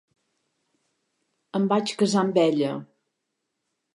Em 1.59 1.69
vaig 1.75 1.95
casar 2.01 2.23
amb 2.27 2.41
ella. 2.47 2.73